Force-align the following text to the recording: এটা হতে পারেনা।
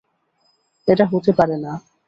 এটা 0.87 1.05
হতে 1.11 1.31
পারেনা। 1.33 1.71